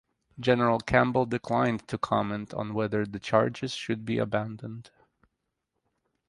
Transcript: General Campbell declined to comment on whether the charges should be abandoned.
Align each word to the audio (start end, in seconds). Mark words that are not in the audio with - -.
General 0.39 0.79
Campbell 0.79 1.27
declined 1.27 1.87
to 1.87 1.95
comment 1.95 2.55
on 2.55 2.73
whether 2.73 3.05
the 3.05 3.19
charges 3.19 3.73
should 3.75 4.03
be 4.03 4.17
abandoned. 4.17 4.89